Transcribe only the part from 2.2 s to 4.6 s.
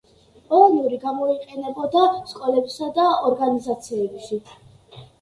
სკოლებსა და ორგანიზაციებში.